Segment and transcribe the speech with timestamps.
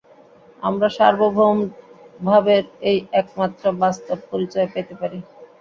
[0.63, 1.57] আমরা সার্বভৌম
[2.19, 5.19] ভাবের এই একমাত্র বাস্তব পরিচয় পাইতে পারি।